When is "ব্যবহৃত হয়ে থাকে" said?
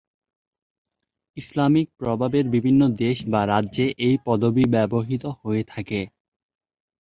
4.73-6.01